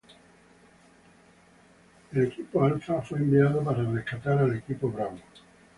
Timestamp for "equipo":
2.25-2.65, 4.57-4.89